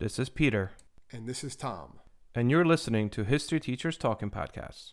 [0.00, 0.70] This is Peter,
[1.12, 1.98] And this is Tom.
[2.34, 4.92] and you're listening to History Teachers Talking Podcasts.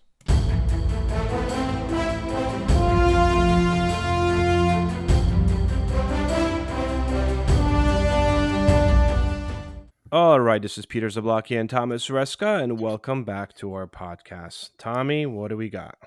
[10.10, 14.70] All right, this is Peter Zablocki and Thomas Reska, and welcome back to our podcast.
[14.78, 15.98] Tommy, what do we got?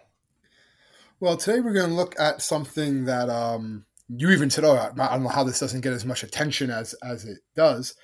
[1.21, 4.87] Well, today we're going to look at something that um, you even said, oh, I
[4.95, 7.95] don't know how this doesn't get as much attention as, as it does.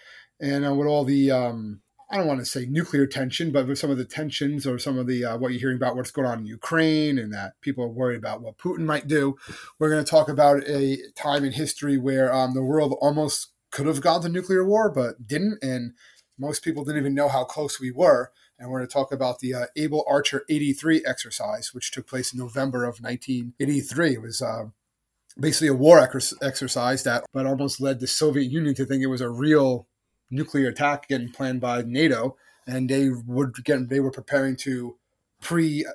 [0.40, 1.80] And uh, with all the, um,
[2.10, 4.98] I don't want to say nuclear tension, but with some of the tensions or some
[4.98, 7.84] of the, uh, what you're hearing about what's going on in Ukraine and that people
[7.84, 9.36] are worried about what Putin might do,
[9.78, 13.86] we're going to talk about a time in history where um, the world almost could
[13.86, 15.58] have gone to nuclear war, but didn't.
[15.62, 15.92] And
[16.38, 18.30] most people didn't even know how close we were.
[18.58, 22.32] And we're going to talk about the uh, Able Archer 83 exercise, which took place
[22.32, 24.14] in November of 1983.
[24.14, 24.64] It was uh,
[25.38, 29.08] basically a war ex- exercise that but almost led the Soviet Union to think it
[29.08, 29.88] was a real
[30.30, 34.96] nuclear attack getting planned by NATO, and they would get they were preparing to
[35.40, 35.86] pre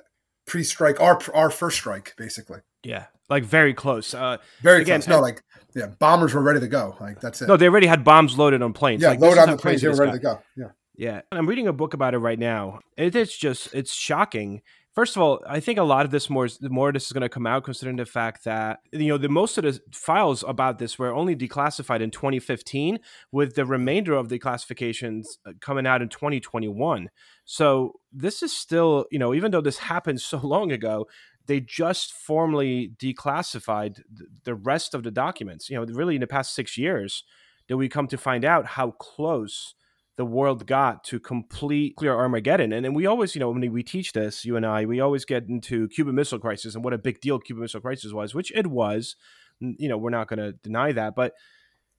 [0.46, 2.60] pre strike our our first strike basically.
[2.82, 4.12] Yeah, like very close.
[4.14, 5.08] Uh, Very Again, close.
[5.16, 5.42] No, like
[5.74, 6.96] yeah, bombers were ready to go.
[7.00, 7.48] Like that's it.
[7.48, 9.02] no, they already had bombs loaded on planes.
[9.02, 9.82] yeah, like, this load on the planes.
[9.82, 10.42] They were ready got.
[10.56, 10.62] to go.
[10.64, 10.70] Yeah.
[10.94, 12.80] Yeah, and I'm reading a book about it right now.
[12.98, 14.60] It is just it's shocking.
[14.94, 17.22] First of all, I think a lot of this more more of this is going
[17.22, 20.78] to come out considering the fact that you know the most of the files about
[20.78, 22.98] this were only declassified in 2015,
[23.30, 27.08] with the remainder of the classifications uh, coming out in 2021.
[27.46, 31.06] So this is still you know even though this happened so long ago,
[31.46, 34.00] they just formally declassified
[34.44, 35.70] the rest of the documents.
[35.70, 37.24] You know, really in the past six years,
[37.68, 39.74] that we come to find out how close
[40.16, 42.72] the world got to complete clear Armageddon.
[42.72, 45.24] And then we always, you know, when we teach this, you and I, we always
[45.24, 48.52] get into Cuban Missile Crisis and what a big deal Cuban Missile Crisis was, which
[48.54, 49.16] it was.
[49.60, 51.32] You know, we're not going to deny that, but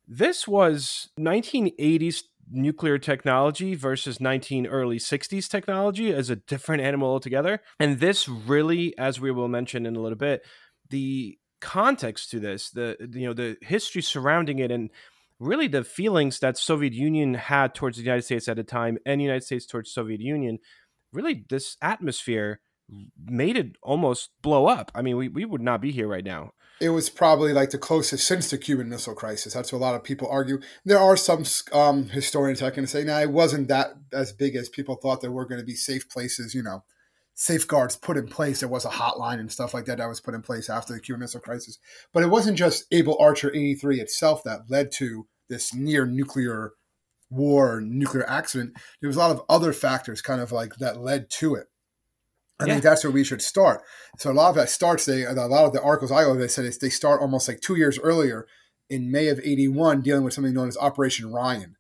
[0.07, 7.61] this was 1980s nuclear technology versus 19 early 60s technology as a different animal altogether.
[7.79, 10.45] And this really, as we will mention in a little bit,
[10.89, 14.91] the context to this, the you know, the history surrounding it and
[15.39, 19.19] really the feelings that Soviet Union had towards the United States at the time and
[19.19, 20.59] the United States towards Soviet Union,
[21.11, 22.61] really this atmosphere
[23.25, 24.91] made it almost blow up.
[24.93, 26.51] I mean, we, we would not be here right now.
[26.81, 29.53] it was probably like the closest since the Cuban Missile Crisis.
[29.53, 30.59] That's what a lot of people argue.
[30.83, 34.69] There are some um, historians that can say, "Nah, it wasn't that as big as
[34.69, 35.21] people thought.
[35.21, 36.83] There were going to be safe places, you know,
[37.35, 38.59] safeguards put in place.
[38.59, 40.99] There was a hotline and stuff like that that was put in place after the
[40.99, 41.79] Cuban Missile Crisis.
[42.13, 46.73] But it wasn't just Able Archer 83 itself that led to this near nuclear
[47.29, 48.73] war, nuclear accident.
[49.01, 51.67] There was a lot of other factors, kind of like that led to it.
[52.59, 52.73] I Yeah.
[52.73, 53.81] think that's where we should start.
[54.19, 55.05] So a lot of that starts.
[55.05, 57.75] They a lot of the articles I read they said they start almost like two
[57.75, 58.45] years earlier
[58.89, 61.75] in May of '81, dealing with something known as Operation Ryan.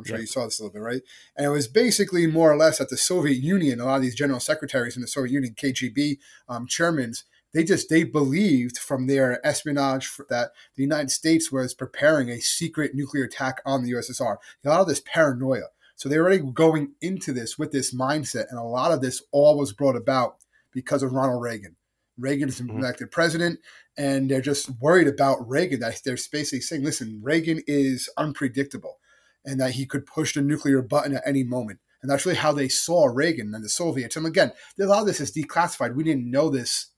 [0.00, 0.22] I'm sure Yeah.
[0.22, 1.02] you saw this a little bit, right?
[1.36, 4.14] And it was basically more or less that the Soviet Union, a lot of these
[4.14, 6.18] general secretaries in the Soviet Union, KGB
[6.48, 12.28] um, chairmans, they just they believed from their espionage that the United States was preparing
[12.28, 14.36] a secret nuclear attack on the USSR.
[14.64, 15.66] A lot of this paranoia.
[15.96, 19.58] So they're already going into this with this mindset, and a lot of this all
[19.58, 20.36] was brought about
[20.72, 21.76] because of Ronald Reagan.
[22.16, 22.78] Reagan is Mhm.
[22.78, 23.60] elected president,
[23.98, 25.80] and they're just worried about Reagan.
[25.80, 28.98] That they're basically saying, "Listen, Reagan is unpredictable,
[29.44, 32.52] and that he could push the nuclear button at any moment." And that's really how
[32.52, 34.16] they saw Reagan and the Soviets.
[34.16, 35.94] And again, a lot of this is declassified.
[35.94, 36.92] We didn't know this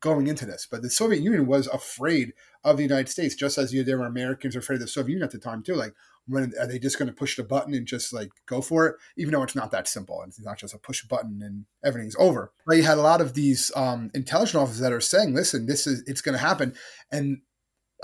[0.00, 3.72] going into this, but the Soviet Union was afraid of the United States, just as
[3.72, 5.74] you, there were Americans afraid of the Soviet Union at the time too.
[5.74, 5.94] Like,
[6.26, 8.96] when are they just going to push the button and just like go for it?
[9.16, 12.52] Even though it's not that simple, it's not just a push button and everything's over.
[12.66, 15.86] But you had a lot of these um, intelligence officers that are saying, "Listen, this
[15.86, 16.74] is it's going to happen,"
[17.12, 17.42] and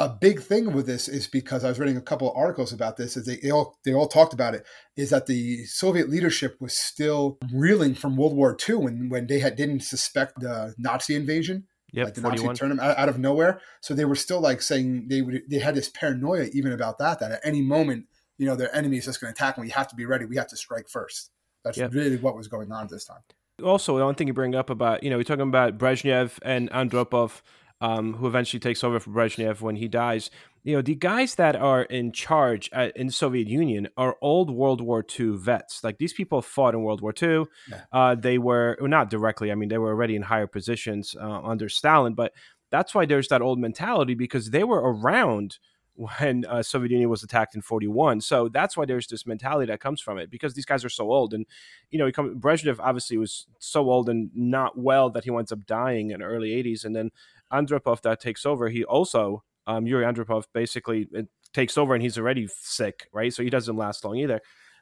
[0.01, 2.97] a big thing with this is because I was reading a couple of articles about
[2.97, 3.17] this.
[3.17, 4.65] Is they, they all they all talked about it.
[4.97, 9.39] Is that the Soviet leadership was still reeling from World War II when when they
[9.39, 12.47] had didn't suspect the Nazi invasion Yep, like the 41.
[12.47, 13.61] Nazi turned them out, out of nowhere.
[13.81, 17.21] So they were still like saying they would they had this paranoia even about that
[17.21, 18.07] that at any moment
[18.39, 20.25] you know their enemy is just going to attack and we have to be ready.
[20.25, 21.31] We have to strike first.
[21.65, 21.93] That's Yep.
[21.93, 23.21] really what was going on at this time.
[23.63, 26.71] also the one thing you bring up about you know we're talking about Brezhnev and
[26.71, 27.43] Andropov,
[27.81, 30.31] um, who eventually takes over for Brezhnev when he dies.
[30.63, 34.51] You know the guys that are in charge at, in the Soviet Union are old
[34.51, 35.83] World War II vets.
[35.83, 37.47] Like these people fought in World War II.
[37.69, 37.81] Yeah.
[37.93, 39.51] Uh, they were well, not directly.
[39.51, 42.33] I mean, they were already in higher positions uh, under Stalin, but
[42.71, 45.59] that's why there's that old mentality because they were around
[46.01, 48.23] when uh, Soviet Union was attacked in 41.
[48.23, 51.11] So that's why there's this mentality that comes from it because these guys are so
[51.13, 51.35] old.
[51.35, 51.45] And,
[51.91, 55.53] you know, he come, Brezhnev obviously was so old and not well that he winds
[55.53, 56.87] up dying in the early 80s.
[56.87, 57.11] And then
[57.53, 61.09] Andropov that takes over, he also, um, Yuri Andropov basically
[61.53, 63.33] takes over and he's already sick, right?
[63.33, 64.41] So he doesn't last long either.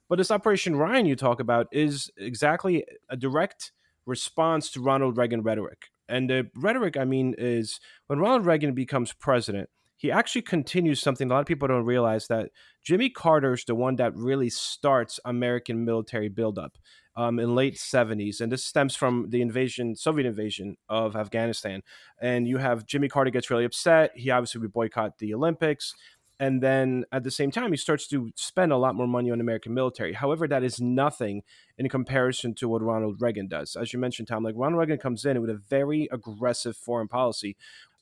[0.09, 3.73] But this Operation Ryan you talk about is exactly a direct
[4.07, 5.91] response to Ronald Reagan rhetoric.
[6.09, 9.69] And the rhetoric, I mean, is when Ronald Reagan becomes president,
[9.99, 12.51] he actually continues something a lot of people don't realize that
[12.83, 16.79] Jimmy Carter's the one that really starts American military buildup
[17.17, 18.41] um, in late 70s.
[18.41, 21.83] And this stems from the invasion, Soviet invasion of Afghanistan.
[22.23, 24.13] And you have Jimmy Carter gets really upset.
[24.15, 25.95] He obviously would boycott the Olympics.
[26.41, 29.41] And then at the same time, he starts to spend a lot more money on
[29.41, 30.13] American military.
[30.13, 31.43] However, that is nothing
[31.77, 33.75] in comparison to what Ronald Reagan does.
[33.75, 37.57] As you mentioned, Tom, like Ronald Reagan comes in with a very aggressive foreign policy.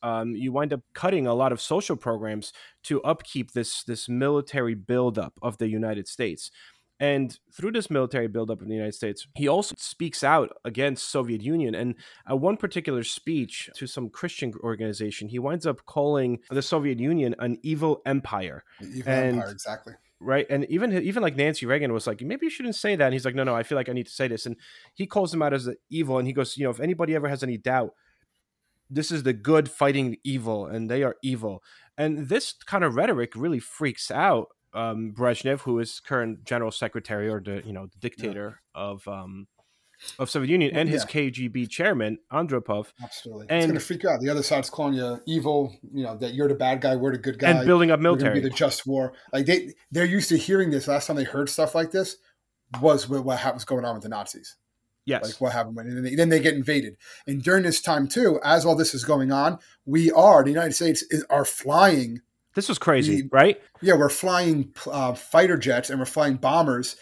[0.06, 2.52] Um, you wind up cutting a lot of social programs
[2.84, 6.50] to upkeep this this military buildup of the United States.
[6.98, 11.42] And through this military buildup in the United States, he also speaks out against Soviet
[11.42, 11.74] Union.
[11.74, 11.94] And
[12.26, 17.34] at one particular speech to some Christian organization, he winds up calling the Soviet Union
[17.38, 18.64] an evil empire.
[18.80, 19.94] Evil and, empire, exactly.
[20.20, 23.04] Right, and even even like Nancy Reagan was like, maybe you shouldn't say that.
[23.04, 24.46] And he's like, no, no, I feel like I need to say this.
[24.46, 24.56] And
[24.94, 26.16] he calls them out as evil.
[26.18, 27.90] And he goes, you know, if anybody ever has any doubt,
[28.88, 31.62] this is the good fighting evil, and they are evil.
[31.98, 37.28] And this kind of rhetoric really freaks out um, Brezhnev, who is current general secretary
[37.28, 38.82] or the you know the dictator yeah.
[38.82, 39.46] of um,
[40.18, 41.30] of Soviet Union, and his yeah.
[41.30, 42.88] KGB chairman Andropov.
[43.02, 44.20] Absolutely, and, it's going to freak you out.
[44.20, 45.74] The other side's calling you evil.
[45.92, 48.34] You know that you're the bad guy, we're the good guy, and building up military.
[48.34, 49.14] Be the just war.
[49.32, 50.86] Like they they're used to hearing this.
[50.86, 52.16] Last time they heard stuff like this
[52.80, 54.56] was what, what was going on with the Nazis.
[55.06, 55.24] Yes.
[55.24, 56.96] Like what happened when, they, then they, get invaded.
[57.26, 60.74] And during this time too, as all this is going on, we are the United
[60.74, 62.20] States is, are flying
[62.56, 63.60] this was crazy, the, right?
[63.82, 66.96] Yeah, we're flying uh, fighter jets and we're flying bombers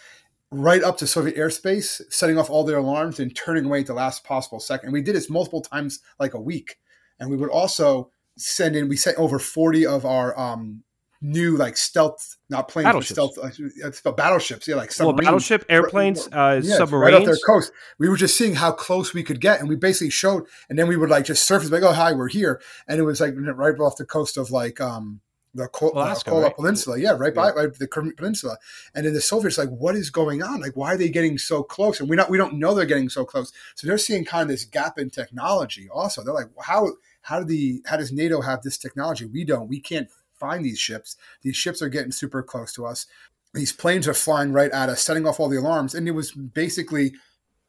[0.51, 3.93] right up to Soviet airspace, setting off all their alarms and turning away at the
[3.93, 4.87] last possible second.
[4.87, 6.77] And we did this multiple times, like a week.
[7.19, 8.89] And we would also send in.
[8.89, 10.83] We sent over forty of our um,
[11.25, 14.67] new like stealth, not planes, but stealth, uh, battleships.
[14.67, 15.17] Yeah, like submarines.
[15.17, 17.13] Well, battleship, airplanes, uh, yeah, submarines.
[17.13, 17.71] Right off their coast.
[17.99, 20.43] We were just seeing how close we could get, and we basically showed.
[20.69, 23.19] And then we would like just surface, like, oh hi, we're here, and it was
[23.19, 25.21] like right off the coast of like um
[25.55, 26.55] the Alaska, Kola right?
[26.55, 26.99] Peninsula.
[26.99, 27.87] Yeah, right by right, the
[28.17, 28.57] Peninsula.
[28.93, 30.59] And then the Soviets like, what is going on?
[30.59, 31.99] Like, why are they getting so close?
[31.99, 33.53] And we not we don't know they're getting so close.
[33.75, 35.87] So they're seeing kind of this gap in technology.
[35.91, 39.25] Also, they're like, how how do the how does NATO have this technology?
[39.25, 39.69] We don't.
[39.69, 41.15] We can't find these ships.
[41.41, 43.07] These ships are getting super close to us.
[43.53, 45.95] These planes are flying right at us, setting off all the alarms.
[45.95, 47.13] And it was basically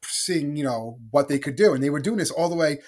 [0.03, 1.73] seeing, you know, what they could do.
[1.73, 2.79] And they were doing this all the way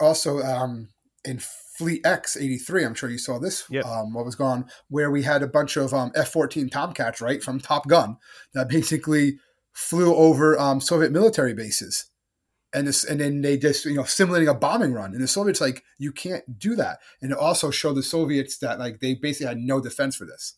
[0.00, 0.88] also um,
[1.24, 2.84] in FleetEx 83.
[2.84, 3.84] I'm sure you saw this, yep.
[3.84, 7.42] um, what was gone, where we had a bunch of um, F 14 Tomcats, right,
[7.42, 8.16] from Top Gun
[8.54, 9.38] that basically
[9.72, 12.10] flew over um, Soviet military bases.
[12.74, 15.14] And this, and then they just, you know, simulating a bombing run.
[15.14, 16.98] And the Soviets, like, you can't do that.
[17.22, 20.56] And it also showed the Soviets that, like, they basically had no defense for this.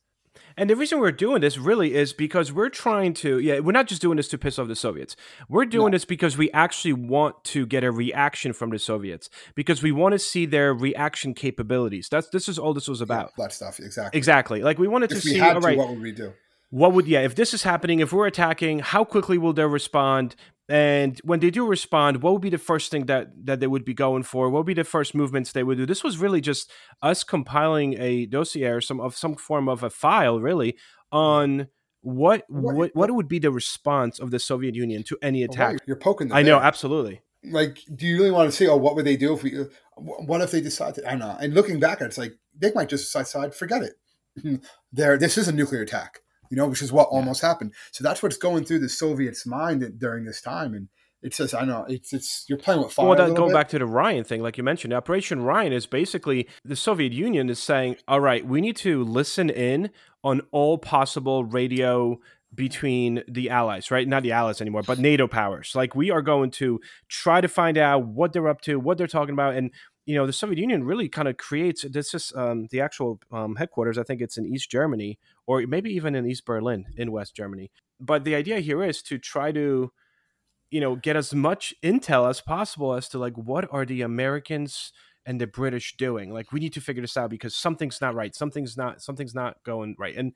[0.57, 3.87] And the reason we're doing this really is because we're trying to, yeah, we're not
[3.87, 5.17] just doing this to piss off the Soviets.
[5.49, 5.95] We're doing no.
[5.95, 10.13] this because we actually want to get a reaction from the Soviets because we want
[10.13, 12.09] to see their reaction capabilities.
[12.11, 13.33] That's this is all this was about.
[13.39, 14.19] Yeah, that stuff, exactly.
[14.19, 14.63] Exactly.
[14.63, 15.41] Like we wanted if to see.
[15.41, 16.33] all right, what would we do?
[16.71, 17.21] What would yeah?
[17.21, 20.37] If this is happening, if we're attacking, how quickly will they respond?
[20.69, 23.85] And when they do respond, what would be the first thing that that they would
[23.85, 24.49] be going for?
[24.49, 25.85] What would be the first movements they would do?
[25.87, 26.71] This was really just
[27.03, 30.77] us compiling a dossier or some of some form of a file, really,
[31.11, 31.67] on
[32.03, 35.79] what what what would be the response of the Soviet Union to any attack.
[35.87, 36.33] you're poking.
[36.33, 37.21] I know, absolutely.
[37.43, 38.69] Like, do you really want to see?
[38.69, 39.65] Oh, what would they do if we?
[39.97, 41.07] What if they decide to?
[41.07, 41.37] I don't know.
[41.41, 44.61] And looking back at it, it's like they might just decide, forget it.
[44.93, 47.19] there, this is a nuclear attack you know, which is what yeah.
[47.19, 47.73] almost happened.
[47.93, 50.75] So that's what's going through the Soviets' mind during this time.
[50.75, 50.89] And
[51.23, 53.07] it says, I know, it's, it's, you're playing with fire.
[53.07, 53.55] Well, that, going bit.
[53.55, 57.49] back to the Ryan thing, like you mentioned, Operation Ryan is basically the Soviet Union
[57.49, 59.91] is saying, all right, we need to listen in
[60.25, 62.19] on all possible radio
[62.55, 64.09] between the allies, right?
[64.09, 65.73] Not the allies anymore, but NATO powers.
[65.75, 69.07] Like we are going to try to find out what they're up to, what they're
[69.07, 69.71] talking about, and
[70.07, 73.57] you know the Soviet Union really kind of creates this is um, the actual um,
[73.57, 73.99] headquarters.
[73.99, 75.19] I think it's in East Germany
[75.51, 77.73] or maybe even in East Berlin in West Germany.
[77.99, 79.91] But the idea here is to try to
[80.71, 84.93] you know get as much intel as possible as to like what are the Americans
[85.27, 86.33] and the British doing?
[86.33, 88.33] Like we need to figure this out because something's not right.
[88.33, 90.17] Something's not something's not going right.
[90.17, 90.35] And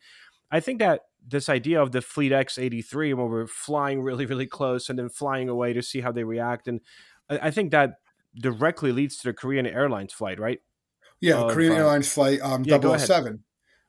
[0.51, 4.47] I think that this idea of the FleetEx eighty three, where we're flying really really
[4.47, 6.81] close and then flying away to see how they react, and
[7.31, 8.01] I think that
[8.37, 10.59] directly leads to the Korean Airlines flight, right?
[11.21, 13.45] Yeah, of, Korean uh, Airlines flight um, yeah, 007,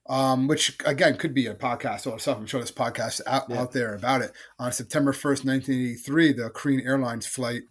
[0.08, 2.38] um, which again could be a podcast or stuff.
[2.38, 3.62] I'm sure there's podcasts out, yeah.
[3.62, 4.32] out there about it.
[4.60, 7.64] On September 1st, 1983, the Korean Airlines flight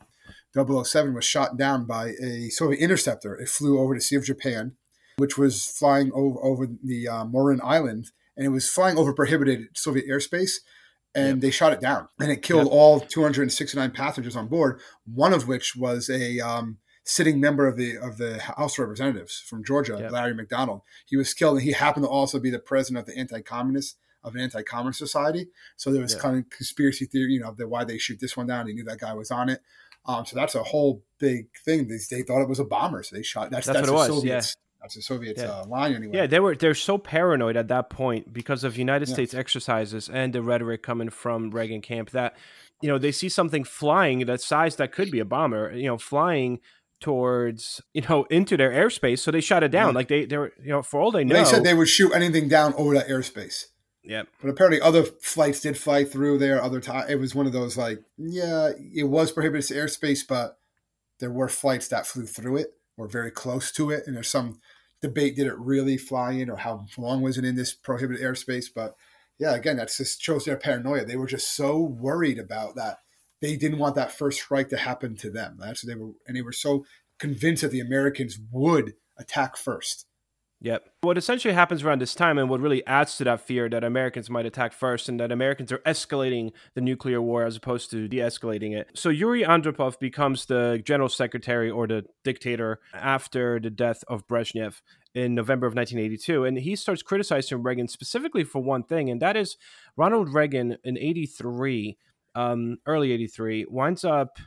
[0.54, 3.34] 007 was shot down by a Soviet interceptor.
[3.36, 4.72] It flew over the Sea of Japan,
[5.16, 9.68] which was flying over, over the uh, Moneron Island, and it was flying over prohibited
[9.74, 10.58] Soviet airspace.
[11.16, 11.40] and Yep.
[11.42, 12.72] they shot it down, and it killed Yep.
[12.72, 14.80] all 269 passengers on board.
[15.04, 19.38] One of which was a um, sitting member of the of the House of Representatives
[19.38, 20.10] from Georgia, Yep.
[20.10, 20.80] Larry McDonald.
[21.06, 24.34] He was killed, and he happened to also be the president of the anti-communist of
[24.34, 25.48] an anti-communist society.
[25.76, 26.20] So there was Yeah.
[26.20, 28.66] kind of conspiracy theory, you know, the why they shoot this one down.
[28.66, 29.60] He knew that guy was on it.
[30.06, 31.88] Um, so that's a whole big thing.
[31.88, 33.50] They, they thought it was a bomber, so they shot.
[33.50, 34.40] That's That's that's, what it was, yeah.
[34.40, 34.56] Soviets.
[34.80, 35.48] That's the Soviets Yeah.
[35.60, 36.16] uh, line anyway.
[36.16, 39.14] Yeah, they were they're so paranoid at that point because of United Yeah.
[39.14, 42.36] States exercises and the rhetoric coming from Reagan camp that
[42.82, 45.96] you know they see something flying that size that could be a bomber, you know,
[45.98, 46.60] flying
[47.04, 49.88] towards you know into their airspace, so they shot it down.
[49.88, 49.94] Yeah.
[49.94, 51.34] Like they they were you know for all they know.
[51.34, 53.66] They said they would shoot anything down over that airspace.
[54.02, 54.28] Yep.
[54.40, 56.62] But apparently, other flights did fly through there.
[56.62, 60.56] Other time, it was one of those like, yeah, it was prohibited airspace, but
[61.20, 64.04] there were flights that flew through it or very close to it.
[64.06, 64.60] And there's some
[65.02, 68.66] debate: did it really fly in, or how long was it in this prohibited airspace?
[68.74, 68.94] But
[69.38, 71.04] yeah, again, that just shows their paranoia.
[71.04, 73.00] They were just so worried about that.
[73.44, 75.58] They didn't want that first strike to happen to them.
[75.60, 76.86] That's what they were, and they were so
[77.18, 80.06] convinced that the Americans would attack first.
[80.62, 80.88] Yep.
[81.02, 84.30] What essentially happens around this time, and what really adds to that fear that Americans
[84.30, 88.74] might attack first, and that Americans are escalating the nuclear war as opposed to de-escalating
[88.74, 88.88] it.
[88.94, 94.80] So Yuri Andropov becomes the general secretary or the dictator after the death of Brezhnev
[95.14, 99.36] in November of 1982, and he starts criticizing Reagan specifically for one thing, and that
[99.36, 99.58] is
[99.98, 101.98] Ronald Reagan in '83,
[102.34, 104.38] um, early '83, winds up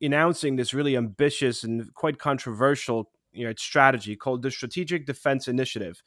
[0.00, 6.02] announcing this really ambitious and quite controversial you know, strategy called the Strategic Defense Initiative,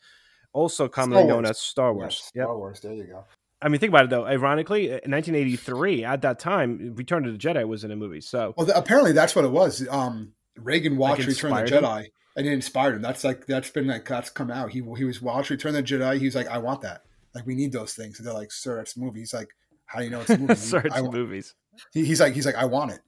[0.54, 2.32] also commonly known as Star Yes, Wars.
[2.36, 2.44] Yep.
[2.44, 2.80] Star Wars.
[2.80, 3.26] There you go.
[3.62, 4.26] I mean, think about it though.
[4.26, 8.22] Ironically, in 1983, at that time, Return of the Jedi was in a movie.
[8.22, 9.88] So Well, th- apparently that's what it was.
[9.90, 11.90] Um, Reagan watched Like Return of the inspired him?
[11.90, 13.02] Jedi, and it inspired him.
[13.02, 14.72] That's like that's been like that's come out.
[14.72, 16.20] He he was watched Return of the Jedi.
[16.20, 17.04] He was like, I want that.
[17.34, 18.20] Like we need those things.
[18.20, 19.20] And they're like, Sir, it's a movie.
[19.20, 19.50] He's like,
[19.86, 20.56] How do you know it's a movie?
[20.56, 21.54] search I, movies.
[21.94, 23.00] he, he's like, he's like, I want it.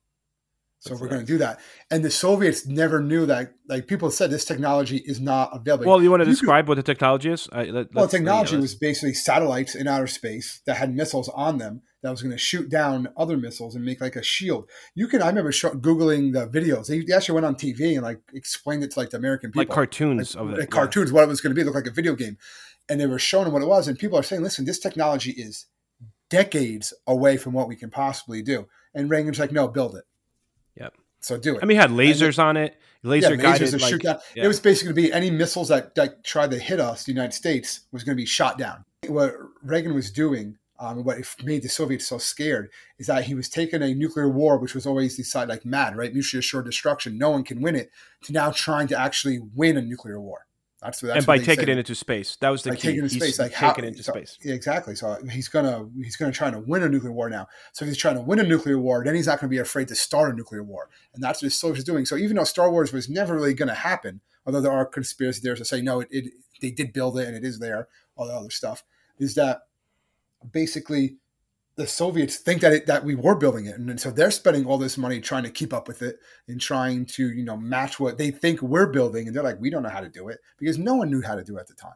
[0.80, 1.60] So That's we're going to do that.
[1.90, 3.54] And the Soviets never knew that.
[3.68, 5.88] Like people said, this technology is not available.
[5.88, 7.50] Well, you want to you could- describe what the technology is?
[7.52, 11.58] I, let, Well, technology yeah, was basically satellites in outer space that had missiles on
[11.58, 14.70] them that was going to shoot down other missiles and make like a shield.
[14.94, 16.86] You can, I remember googling the videos.
[16.88, 19.62] They, they actually went on TV and like explained it to like the American people,
[19.62, 20.62] like cartoons like, of like it.
[20.62, 20.66] yeah.
[20.68, 22.38] cartoons, what it was going to be, It looked like a video game,
[22.88, 23.88] and they were showing them what it was.
[23.88, 25.66] And people are saying, "Listen, this technology is
[26.30, 30.06] decades away from what we can possibly do." And Reagan's like, "No, build it."
[30.76, 30.94] Yep.
[31.20, 31.60] So do it.
[31.64, 33.74] I mean, had lasers on it, laser yeah, guided.
[33.74, 34.20] Like, shoot down.
[34.36, 34.46] yeah.
[34.46, 37.12] It was basically going to be any missiles that, that tried to hit us, the
[37.12, 38.86] United States, was going to be shot down.
[39.08, 43.50] What Reagan was doing, um, what made the Soviets so scared, is that he was
[43.50, 46.14] taking a nuclear war, which was always decided like mad, right?
[46.14, 47.18] Mutually assured destruction.
[47.18, 47.92] No one can win it.
[48.24, 50.47] To now trying to actually win a nuclear war.
[50.82, 51.72] That's, that's and by taking say.
[51.72, 52.82] it into space, that was the By key.
[52.90, 54.38] taking it into He's space, like how, taking it into so- space.
[54.44, 54.94] yeah, exactly.
[54.94, 57.48] So uh, he's gonna he's gonna try to win a nuclear war now.
[57.74, 59.58] So if he's trying to win a nuclear war, then he's not going to be
[59.58, 62.06] afraid to start a nuclear war, and that's what the Soviets are doing.
[62.06, 65.42] So even though Star Wars was never really going to happen, although there are conspiracy
[65.42, 66.26] theories that say no, it, it
[66.62, 68.84] they did build it and it is there, all the other stuff,
[69.18, 69.62] is that
[70.52, 71.16] basically
[71.78, 74.66] the Soviets think that it, that we were building it, and, then so they're spending
[74.66, 76.18] all this money trying to keep up with it
[76.48, 79.70] and trying to you know match what they think we're building, and they're like, we
[79.70, 81.68] don't know how to do it because no one knew how to do it at
[81.68, 81.94] the time.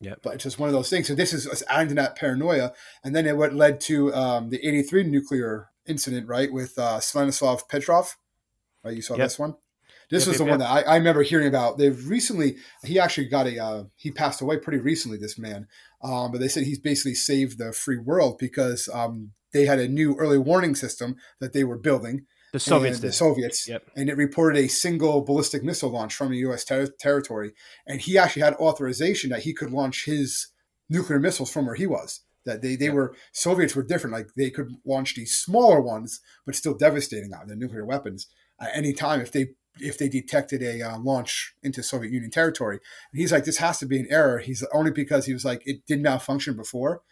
[0.00, 1.08] Yeah, But it's just one of those things.
[1.08, 2.72] So this is us adding to that paranoia,
[3.02, 7.68] and then it what led to um, the '83 nuclear incident, right, with uh, Stanislav
[7.68, 8.16] Petrov.
[8.84, 9.26] Right, you saw Yep.
[9.26, 9.56] this one.
[10.10, 11.76] This Yep, was yep, the one that I, I remember hearing about.
[11.78, 15.18] They've recently, he actually got a, uh, he passed away pretty recently.
[15.18, 15.66] This man,
[16.02, 19.88] um, but they said he's basically saved the free world because um, they had a
[19.88, 22.26] new early warning system that they were building.
[22.52, 23.00] The Soviets.
[23.00, 23.68] The Soviets.
[23.68, 23.82] Yep.
[23.96, 26.64] And it reported a single ballistic missile launch from a U.S.
[26.64, 27.52] ter- territory.
[27.86, 30.48] And he actually had authorization that he could launch his
[30.88, 32.22] nuclear missiles from where he was.
[32.46, 32.94] That they, they Yep.
[32.94, 34.14] were, Soviets were different.
[34.16, 38.26] Like they could launch these smaller ones, but still devastating out, the nuclear weapons
[38.58, 39.48] at any time if they
[39.80, 42.80] if they detected a uh, launch into Soviet Union territory.
[43.12, 44.38] And he's like, this has to be an error.
[44.38, 47.02] He's only because he was like, it did not function before.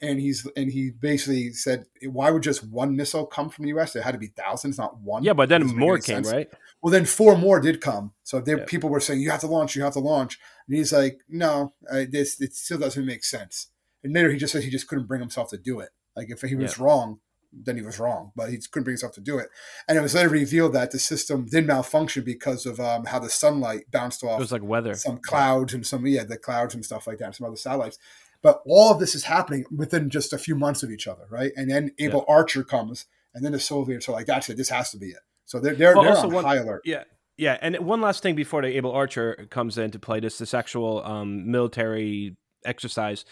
[0.00, 3.92] And he's and he basically said, why would just one missile come from the U.S.?
[3.92, 5.24] There had to be thousands, not one.
[5.24, 6.32] yeah, but then more came, sense.
[6.32, 6.48] right?
[6.80, 8.12] Well, then four more did come.
[8.22, 8.64] So they, Yeah.
[8.64, 10.38] people were saying, you have to launch, you have to launch.
[10.68, 13.68] And he's like, no, uh, this it still doesn't make sense.
[14.04, 15.90] And later he just said he just couldn't bring himself to do it.
[16.16, 17.18] Like if he was wrong,
[17.52, 19.48] then he was wrong, but he couldn't bring himself to do it.
[19.88, 23.30] And it was later revealed that the system did malfunction because of um, how the
[23.30, 24.38] sunlight bounced off.
[24.38, 24.94] It was like weather.
[24.94, 27.98] some clouds and some yeah the clouds and stuff like that, some other satellites.
[28.42, 31.50] But all of this is happening within just a few months of each other, right?
[31.56, 34.56] And then Able Archer comes, and then the Soviets are like, "That's it.
[34.56, 36.82] This has to be it." So they're they're, Well, they're on one- high alert.
[36.84, 37.04] Yeah,
[37.36, 37.58] yeah.
[37.60, 41.50] And one last thing before the Able Archer comes into play, this this actual um,
[41.50, 43.24] military exercise.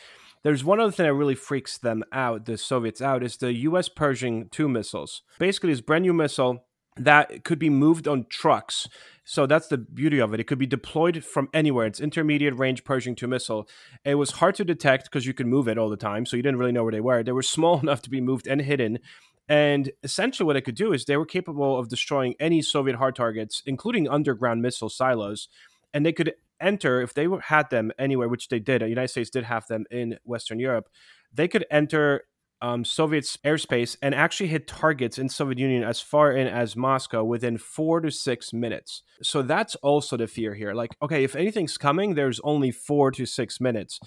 [0.47, 3.88] There's one other thing that really freaks them out, the Soviets out, is the U.S.
[3.88, 5.23] Pershing 2 missiles.
[5.41, 8.87] Basically, this brand new missile that could be moved on trucks.
[9.25, 10.38] So that's the beauty of it.
[10.38, 11.87] It could be deployed from anywhere.
[11.87, 13.69] It's intermediate range Pershing 2 missile.
[14.05, 16.45] It was hard to detect because you could move it all the time, so you
[16.45, 17.25] didn't really know where they were.
[17.25, 19.00] They were small enough to be moved and hidden.
[19.49, 23.17] And essentially, what it could do is they were capable of destroying any Soviet hard
[23.17, 25.49] targets, including underground missile silos.
[25.93, 29.30] And they could enter, if they had them anywhere, which they did, the United States
[29.30, 30.88] did have them in Western Europe,
[31.32, 32.25] they could enter
[32.62, 37.22] um, Soviet airspace and actually hit targets in Soviet Union as far in as Moscow
[37.22, 39.02] within four to six minutes.
[39.22, 40.72] So that's also the fear here.
[40.72, 44.00] Like, okay, if anything's coming, there's only four to six minutes.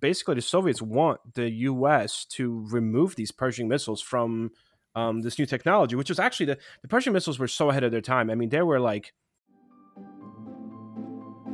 [0.00, 2.24] Basically, the Soviets want the U.S.
[2.30, 4.50] to remove these Pershing missiles from
[4.94, 7.92] um, this new technology, which was actually the, the Pershing missiles were so ahead of
[7.92, 8.30] their time.
[8.30, 9.12] I mean, they were like.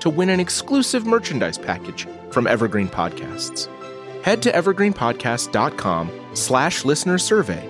[0.00, 3.68] to win an exclusive merchandise package from Evergreen Podcasts.
[4.22, 7.66] Head to evergreenpodcast.com slash listener survey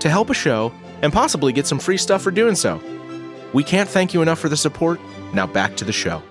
[0.00, 2.80] to help a show and possibly get some free stuff for doing so.
[3.52, 5.00] We can't thank you enough for the support.
[5.32, 6.22] Now back to the show.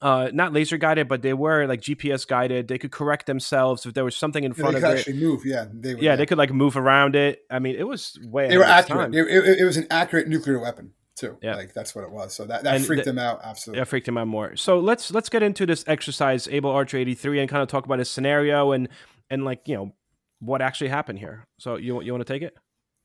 [0.00, 2.68] Uh, not laser guided, but they were like GPS guided.
[2.68, 4.86] They could correct themselves if there was something in front of it.
[4.86, 5.66] They actually move, yeah.
[5.72, 7.40] They yeah, they could like move around it.
[7.50, 8.48] I mean, it was way.
[8.48, 9.12] They were accurate.
[9.12, 11.38] It, it, it was an accurate nuclear weapon too.
[11.42, 11.56] Yeah.
[11.56, 12.34] Like that's what it was.
[12.34, 13.40] So that, that and freaked him out.
[13.42, 13.80] Absolutely.
[13.80, 14.56] Yeah, freaked him out more.
[14.56, 18.00] So let's let's get into this exercise, Able Archer 83, and kind of talk about
[18.00, 18.88] a scenario and
[19.30, 19.94] and like, you know,
[20.40, 21.46] what actually happened here.
[21.58, 22.56] So you you want to take it?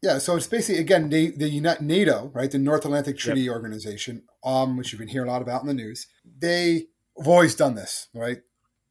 [0.03, 3.53] Yeah, so it's basically again the, the NATO, right, the North Atlantic Treaty yep.
[3.53, 6.07] Organization, um, which you've been hearing a lot about in the news.
[6.25, 8.39] They have always done this, right?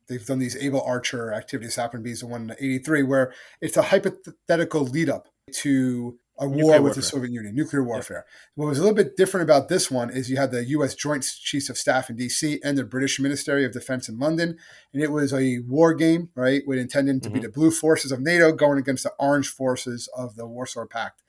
[0.08, 1.76] They've done these Able Archer activities.
[1.76, 6.48] Happened to be the one in '83, where it's a hypothetical lead up to a
[6.48, 6.94] nuclear war with warfare.
[6.94, 8.16] the Soviet Union, nuclear warfare.
[8.16, 8.26] Yep.
[8.56, 10.94] What was a little bit different about this one is you had the U.S.
[10.94, 12.60] Joint Chiefs of Staff in D.C.
[12.64, 14.58] and the British Ministry of Defense in London,
[14.92, 17.34] and it was a war game, right, with intended to mm-hmm.
[17.34, 21.22] be the blue forces of NATO going against the orange forces of the Warsaw Pact.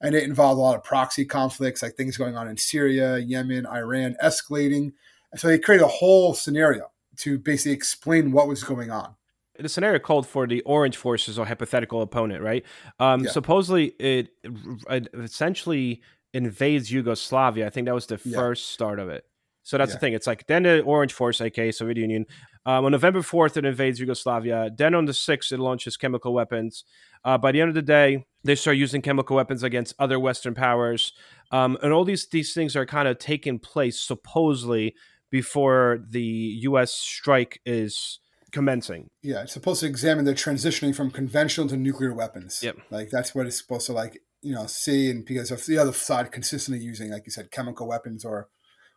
[0.00, 3.66] And it involved a lot of proxy conflicts, like things going on in Syria, Yemen,
[3.66, 4.92] Iran, escalating.
[5.30, 9.14] And so they created a whole scenario to basically explain what was going on
[9.60, 12.64] the scenario called for the orange forces or hypothetical opponent, right?
[12.98, 13.30] Um, yeah.
[13.30, 17.66] Supposedly, it, it, essentially invades Yugoslavia.
[17.66, 18.36] I think that was the yeah.
[18.36, 19.24] first start of it.
[19.62, 19.94] So that's yeah.
[19.94, 20.12] the thing.
[20.14, 22.26] It's like then the Orange Force, aka Soviet Union,
[22.66, 24.70] um, on November fourth it invades Yugoslavia.
[24.76, 26.84] Then on the sixth it launches chemical weapons.
[27.24, 30.54] Uh, by the end of the day, they start using chemical weapons against other Western
[30.54, 31.12] powers,
[31.52, 34.94] um, and all these these things are kind of taking place supposedly
[35.30, 36.92] before the U.S.
[36.92, 38.18] strike is
[38.52, 39.08] commencing.
[39.22, 42.62] Yeah, it's supposed to examine the transitioning from conventional to nuclear weapons.
[42.62, 42.78] Yep.
[42.90, 45.92] Like that's what it's supposed to like, you know, see and because of the other
[45.92, 48.48] side consistently using, like you said, chemical weapons or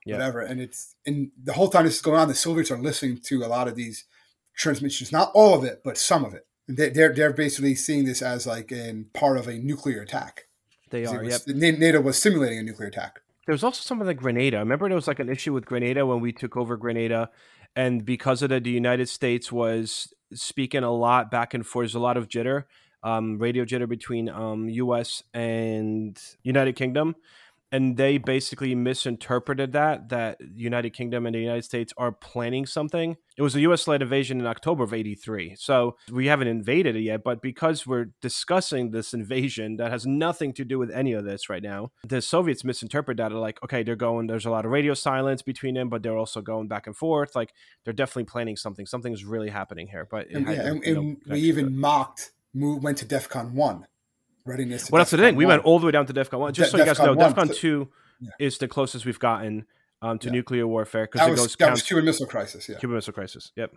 [0.05, 0.17] yep.
[0.17, 0.41] whatever.
[0.41, 3.43] And it's and the whole time this is going on, the Soviets are listening to
[3.43, 4.05] a lot of these
[4.55, 6.45] transmissions, not all of it, but some of it.
[6.67, 10.43] They, they're they're basically seeing this as like in part of a nuclear attack.
[10.91, 11.23] They are.
[11.23, 11.57] Was, yep.
[11.57, 13.19] NATO was simulating a nuclear attack.
[13.45, 14.59] There was also something like Grenada.
[14.59, 17.29] Remember, there was like an issue with Grenada when we took over Grenada,
[17.75, 21.85] and because of that, the United States was speaking a lot back and forth.
[21.85, 22.65] There's a lot of jitter,
[23.03, 25.23] um, radio jitter between um, U.S.
[25.33, 27.15] and United Kingdom,
[27.73, 33.17] and they basically misinterpreted that that United Kingdom and the United States are planning something.
[33.35, 37.23] It was a U.S.-led invasion in October of '83, so we haven't invaded it yet.
[37.23, 41.49] But because we're discussing this invasion that has nothing to do with any of this
[41.49, 44.27] right now, the Soviets misinterpret that like, okay, they're going.
[44.27, 47.35] There's a lot of radio silence between them, but they're also going back and forth.
[47.35, 48.85] Like they're definitely planning something.
[48.85, 50.07] Something's really happening here.
[50.09, 53.87] But and, yeah, and, and we even mocked, moved, went to DEFCON one
[54.45, 54.91] readiness.
[54.91, 55.35] Well, that's the thing.
[55.35, 56.53] We went all the way down to DEFCON one.
[56.53, 58.29] Just De- so you guys know, DEFCON two yeah.
[58.39, 59.65] is the closest we've gotten
[60.01, 60.33] um, to yeah.
[60.33, 61.55] nuclear warfare because it goes.
[61.55, 62.67] That was Cuban Missile Crisis.
[62.67, 63.51] Yeah, Cuban Missile Crisis.
[63.55, 63.75] Yep.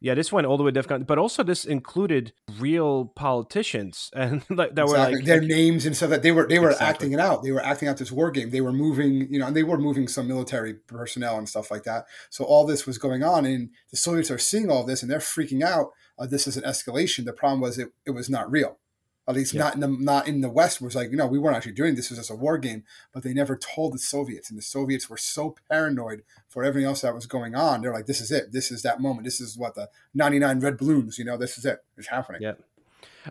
[0.00, 4.44] Yeah, this went all the way to DEFCON, but also this included real politicians and
[4.50, 4.84] like, that exactly.
[4.84, 6.88] were like their names and stuff that they were they were exactly.
[6.88, 7.42] acting it out.
[7.42, 8.50] They were acting out this war game.
[8.50, 11.84] They were moving, you know, and they were moving some military personnel and stuff like
[11.84, 12.04] that.
[12.28, 15.20] So all this was going on, and the Soviets are seeing all this and they're
[15.20, 15.90] freaking out.
[16.18, 17.24] Uh, this is an escalation.
[17.24, 18.78] The problem was it, it was not real
[19.26, 19.62] At least Yeah.
[19.62, 21.94] not in the not in the West was like, you know, we weren't actually doing
[21.94, 22.08] this.
[22.08, 25.08] This was just a war game, but they never told the Soviets, and the Soviets
[25.08, 27.80] were so paranoid for everything else that was going on.
[27.80, 28.52] They're like, this is it.
[28.52, 29.24] This is that moment.
[29.24, 31.18] This is what the ninety nine red balloons.
[31.18, 31.82] You know, this is it.
[31.96, 32.42] It's happening.
[32.42, 32.54] Yeah.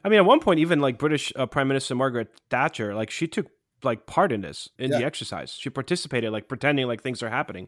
[0.04, 3.28] I mean, at one point, even like British uh, Prime Minister Margaret Thatcher, like she
[3.28, 3.48] took
[3.84, 5.52] like part in this in the exercise.
[5.54, 7.68] She participated, like pretending like things are happening.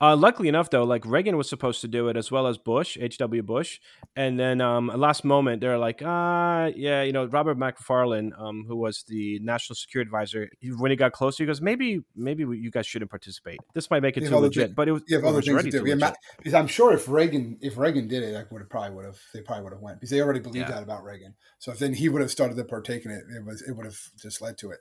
[0.00, 2.96] Uh, luckily enough, though, like Reagan was supposed to do it as well as Bush,
[3.00, 3.18] H.
[3.18, 3.42] W.
[3.42, 3.80] Bush,
[4.14, 8.76] and then um, last moment they're like, ah, yeah, you know, Robert McFarlane, um, who
[8.76, 12.86] was the national security advisor, when he got closer, he goes, maybe, maybe you guys
[12.86, 13.58] shouldn't participate.
[13.74, 15.64] This might make it too legit, but it was You have it other was things
[15.64, 15.86] to do.
[15.86, 15.94] Yeah.
[15.96, 19.04] Ma- because I'm sure if Reagan if Reagan did it, I would have probably would
[19.06, 20.74] have they probably would have went because they already believed Yeah.
[20.74, 21.34] that about Reagan.
[21.58, 23.86] So if then he would have started to partake in it, it was it would
[23.86, 24.80] have just led to it.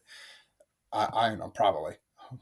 [0.91, 1.95] I, I don't know, probably.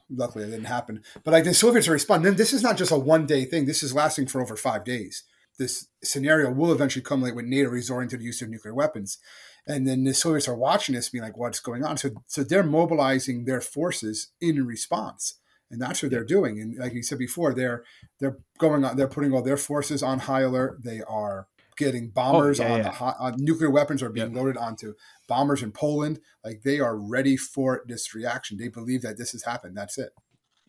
[0.09, 1.03] Luckily, it didn't happen.
[1.23, 2.35] But like the Soviets are responding.
[2.35, 3.65] This is not just a one day thing.
[3.65, 5.23] This is lasting for over five days.
[5.57, 9.17] This scenario will eventually culminate with NATO resorting to the use of nuclear weapons.
[9.65, 12.63] And then the Soviets are watching this, being like, "What's going on?" So, so they're
[12.63, 15.35] mobilizing their forces in response,
[15.71, 16.61] and that's what they're doing.
[16.61, 17.83] And like you said before, they're
[18.19, 18.95] they're going on.
[18.97, 20.83] They're putting all their forces on high alert.
[20.83, 22.83] They are getting oh, bombers Oh, yeah, on yeah.
[22.83, 24.93] the high, on nuclear weapons are being loaded onto
[25.27, 26.19] bombers in Poland.
[26.43, 28.57] Like they are ready for this reaction.
[28.57, 29.77] They believe that this has happened.
[29.77, 30.09] That's it.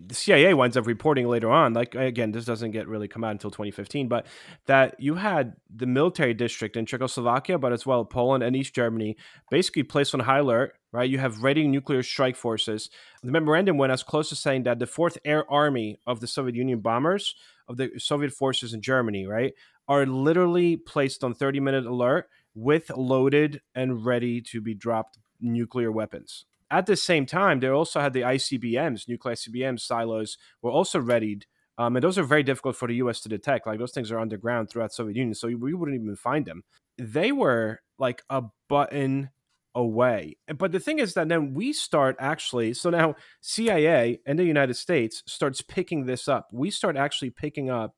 [0.00, 3.32] the CIA winds up reporting later on, like again, this doesn't get really come out
[3.32, 4.26] until 2015, but
[4.66, 9.16] that you had the military district in Czechoslovakia, but as well Poland and East Germany,
[9.50, 10.74] basically placed on high alert.
[10.90, 12.88] Right, you have ready nuclear strike forces.
[13.22, 16.54] The memorandum went as close to saying that the Fourth Air Army of the Soviet
[16.54, 17.34] Union bombers
[17.68, 19.52] of the Soviet forces in Germany, right,
[19.86, 25.92] are literally placed on 30 minute alert with loaded and ready to be dropped nuclear
[25.92, 26.44] weapons.
[26.70, 31.46] At the same time, they also had the ICBMs, nuclear ICBM silos, were also readied.
[31.78, 33.66] Um, and those are very difficult for the US to detect.
[33.66, 36.64] Like those things are underground throughout Soviet Union, so we wouldn't even find them.
[36.98, 39.30] They were like a button
[39.74, 40.36] away.
[40.56, 44.74] But the thing is that then we start actually, so now CIA and the United
[44.74, 46.48] States starts picking this up.
[46.52, 47.96] We start actually picking up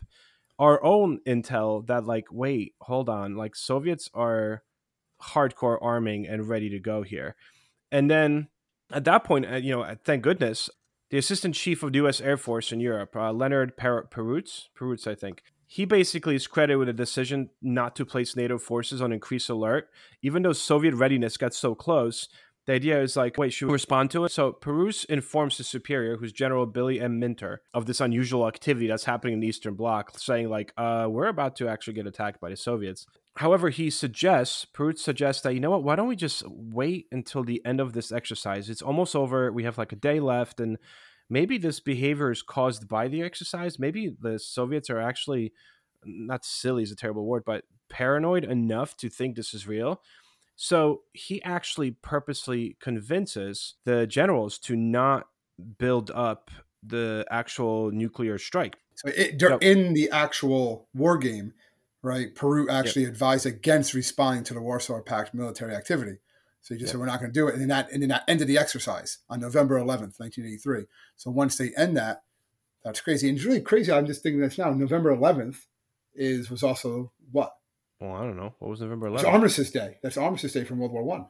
[0.58, 4.62] our own intel that like, wait, hold on, like Soviets are
[5.22, 7.34] hardcore arming and ready to go here.
[7.90, 8.48] And then
[8.92, 10.68] at that point, uh, you know, thank goodness,
[11.10, 12.20] the assistant chief of the U.S.
[12.20, 16.78] Air Force in Europe, uh, Leonard per- Perutz, Perutz, I think, he basically is credited
[16.78, 19.88] with a decision not to place NATO forces on increased alert,
[20.20, 22.28] even though Soviet readiness got so close.
[22.66, 24.32] The idea is like, wait, should we respond to it?
[24.32, 27.20] So Perus informs his superior, who's General Billy M.
[27.20, 31.28] Minter, of this unusual activity that's happening in the Eastern Bloc, saying like, uh, we're
[31.28, 33.06] about to actually get attacked by the Soviets.
[33.36, 37.44] However, he suggests, Perut suggests that, you know what, why don't we just wait until
[37.44, 38.68] the end of this exercise?
[38.68, 39.52] It's almost over.
[39.52, 40.78] We have like a day left, and
[41.30, 43.78] maybe this behavior is caused by the exercise.
[43.78, 45.52] Maybe the Soviets are actually,
[46.04, 50.02] not silly is a terrible word, but paranoid enough to think this is real.
[50.56, 55.28] So he actually purposely convinces the generals to not
[55.78, 56.50] build up
[56.82, 58.76] the actual nuclear strike.
[58.96, 59.62] So it, Yep.
[59.62, 61.54] in the actual war game,
[62.02, 62.34] right?
[62.34, 66.18] Peru actually advised against responding to the Warsaw Pact military activity.
[66.62, 66.92] So you just Yep.
[66.92, 68.58] said we're not going to do it, and then that and then that ended the
[68.58, 70.84] exercise on November 11th, 1983.
[71.16, 72.22] So once they end that,
[72.84, 73.28] that's crazy.
[73.28, 73.92] And it's really crazy.
[73.92, 74.70] I'm just thinking this now.
[74.70, 75.56] November 11th
[76.14, 77.52] is was also what?
[78.00, 78.54] Well, I don't know.
[78.58, 79.32] What was November It's 11th?
[79.32, 79.98] Armistice Day.
[80.02, 81.26] That's Armistice Day from World War One.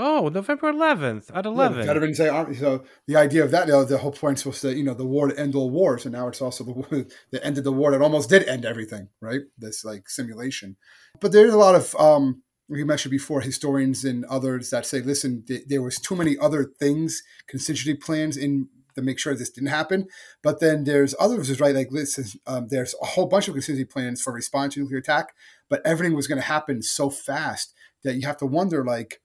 [0.00, 1.84] Oh, November 11th at Yeah, 11.
[1.86, 2.28] Veterans Day.
[2.54, 5.04] So the idea of that, you know, the whole point was to you know the
[5.04, 6.86] war to end all wars, and now it's also the war
[7.32, 9.40] that ended the war that almost did end everything, right?
[9.58, 10.76] This like simulation.
[11.20, 15.42] But there's a lot of um, we mentioned before historians and others that say, listen,
[15.46, 19.68] th- there was too many other things, contingency plans in to make sure this didn't
[19.68, 20.06] happen.
[20.42, 24.20] But then there's others right, like listen, um, there's a whole bunch of contingency plans
[24.20, 25.34] for response to nuclear attack,
[25.68, 29.20] but everything was going to happen so fast that you have to wonder, like,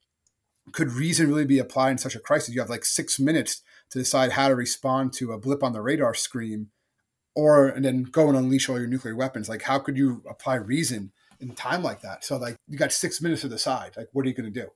[0.71, 2.53] could reason really be applied in such a crisis?
[2.53, 5.81] You have like six minutes to decide how to respond to a blip on the
[5.81, 6.69] radar screen,
[7.35, 9.49] or and then go and unleash all your nuclear weapons.
[9.49, 11.11] Like, how could you apply reason
[11.43, 12.23] in time like that?
[12.23, 13.91] So, like, you got six minutes to decide.
[13.95, 14.69] Like, what are you going to do?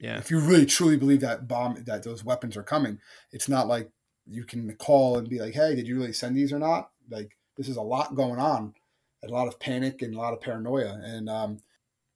[0.00, 0.16] yeah.
[0.16, 2.98] If you really truly believe that bomb, that those weapons are coming,
[3.32, 3.90] it's not like
[4.26, 7.36] you can call and be like, "Hey, did you really send these or not?" Like,
[7.56, 8.74] this is a lot going on,
[9.22, 10.98] and a lot of panic and a lot of paranoia.
[11.04, 11.58] And um,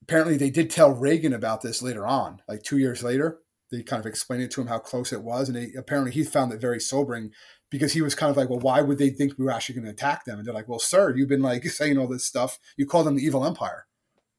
[0.02, 3.40] apparently, they did tell Reagan about this later on, like two years later.
[3.70, 6.24] They kind of explained it to him how close it was, and they, apparently he
[6.24, 7.32] found it very sobering
[7.74, 9.86] because he was kind of like, "Well, why would they think we were actually going
[9.86, 12.58] to attack them?" And they're like, "Well, sir, you've been like saying all this stuff.
[12.76, 13.86] You call them the evil empire.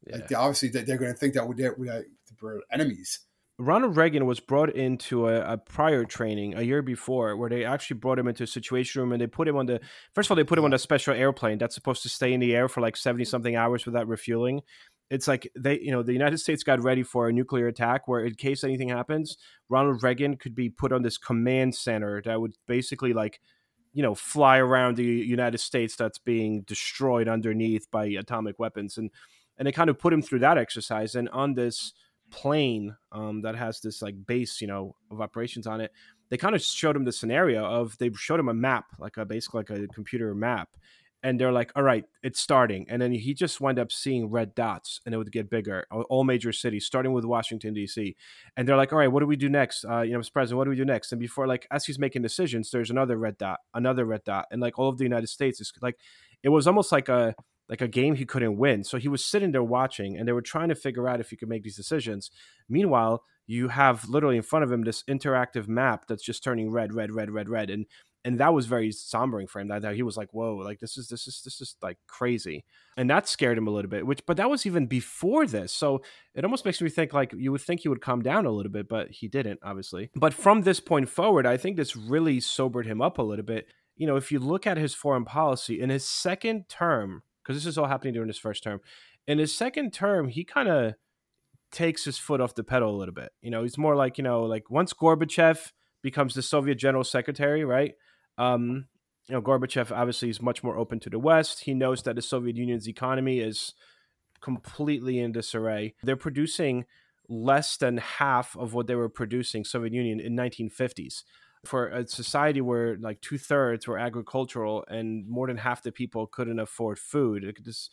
[0.07, 0.15] yeah.
[0.15, 1.89] Like, they, obviously, they- they're going to think that we we
[2.41, 3.19] we're enemies."
[3.57, 7.97] Ronald Reagan was brought into a, a prior training a year before where they actually
[7.99, 9.79] brought him into a situation room and they put him on the
[10.13, 12.41] first of all they put him on a special airplane that's supposed to stay in
[12.41, 14.59] the air for like 70 something hours without refueling
[15.09, 18.25] it's like they, you know, the United States got ready for a nuclear attack where,
[18.25, 19.37] in case anything happens,
[19.69, 23.39] Ronald Reagan could be put on this command center that would basically like,
[23.93, 29.11] you know, fly around the United States that's being destroyed underneath by atomic weapons, and
[29.57, 31.15] and they kind of put him through that exercise.
[31.15, 31.93] And on this
[32.31, 35.91] plane um, that has this like base, you know, of operations on it,
[36.29, 39.25] they kind of showed him the scenario of they showed him a map, like a
[39.25, 40.69] basically like a computer map,
[41.25, 44.53] and they're like, "All right, it's starting," and then he just wound up seeing red
[44.53, 45.87] dots, and it would get bigger.
[45.91, 48.15] All major cities, starting with Washington D.C.,
[48.55, 50.31] and they're like, "All right, what do we do next?" Uh, you know, Mr.
[50.31, 51.11] President, what do we do next?
[51.11, 54.61] And before, like, as he's making decisions, there's another red dot, another red dot, and
[54.61, 55.97] like all of the United States is like,
[56.43, 57.33] it was almost like a
[57.67, 58.83] like a game he couldn't win.
[58.83, 61.35] So he was sitting there watching, and they were trying to figure out if he
[61.35, 62.29] could make these decisions.
[62.69, 66.93] Meanwhile, you have literally in front of him this interactive map that's just turning red,
[66.93, 67.87] red, red, red, red, and
[68.25, 69.67] and that was very sombering for him.
[69.67, 72.65] That, that he was like, "Whoa, like this is this is this is like crazy,"
[72.97, 74.05] and that scared him a little bit.
[74.05, 76.01] Which, but that was even before this, so
[76.33, 78.71] it almost makes me think like you would think he would calm down a little
[78.71, 80.09] bit, but he didn't, obviously.
[80.15, 83.67] But from this point forward, I think this really sobered him up a little bit.
[83.95, 87.67] You know, if you look at his foreign policy in his second term, because this
[87.67, 88.81] is all happening during his first term,
[89.27, 90.95] in his second term, he kind of
[91.71, 93.33] takes his foot off the pedal a little bit.
[93.41, 97.63] You know, he's more like you know, like once Gorbachev becomes the Soviet General Secretary,
[97.63, 97.93] right?
[98.37, 98.87] Um,
[99.27, 101.63] you know, Gorbachev obviously is much more open to the West.
[101.63, 103.73] He knows that the Soviet Union's economy is
[104.41, 105.95] completely in disarray.
[106.03, 106.85] They're producing
[107.27, 111.23] less than half of what they were producing Soviet Union in 1950s.
[111.65, 116.27] For a society where like two thirds were agricultural and more than half the people
[116.27, 117.91] couldn't afford food, just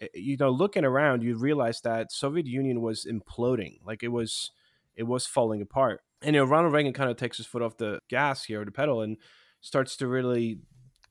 [0.00, 3.80] eh, you know, looking around, you realize that Soviet Union was imploding.
[3.84, 4.52] Like it was,
[4.96, 6.00] it was falling apart.
[6.22, 8.70] And you know, Ronald Reagan kind of takes his foot off the gas here, the
[8.70, 9.18] pedal, and
[9.60, 10.58] starts to really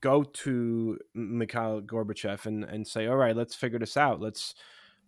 [0.01, 4.21] go to Mikhail Gorbachev and, and say, all right, let's figure this out.
[4.21, 4.53] Let's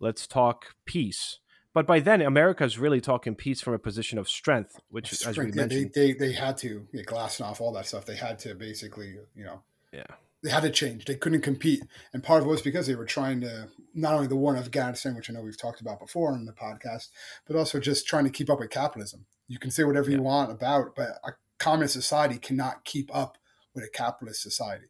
[0.00, 1.38] let's talk peace.
[1.74, 5.38] But by then, America is really talking peace from a position of strength, which, strength,
[5.38, 8.04] as we yeah, mentioned, they, they, they had to get Glasnost, all that stuff.
[8.04, 10.04] They had to basically, you know, yeah,
[10.42, 11.06] they had to change.
[11.06, 14.26] They couldn't compete, and part of it was because they were trying to not only
[14.26, 17.08] the war in Afghanistan, which I know we've talked about before on the podcast,
[17.46, 19.24] but also just trying to keep up with capitalism.
[19.48, 20.18] You can say whatever yeah.
[20.18, 21.30] you want about, but uh,
[21.62, 23.38] communist society cannot keep up
[23.74, 24.86] with a capitalist society.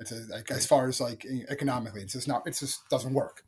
[0.00, 2.46] It's a, like as far as like economically, it's just not.
[2.46, 3.44] It just doesn't work.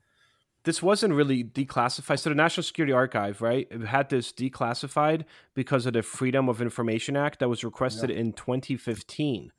[0.64, 2.18] This wasn't really declassified.
[2.18, 7.16] So the National Security Archive, right, had this declassified because of the Freedom of Information
[7.16, 9.52] Act that was requested in 2015,